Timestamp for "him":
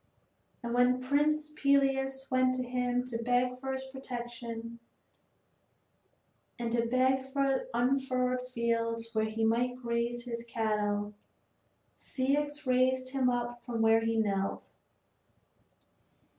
2.63-3.03, 13.11-13.29